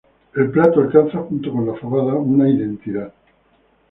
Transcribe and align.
El 0.35 0.49
plato 0.49 0.79
alcanza, 0.81 1.19
junto 1.19 1.51
con 1.51 1.67
la 1.67 1.75
fabada 1.75 2.15
una 2.15 2.49
identidad. 2.49 3.13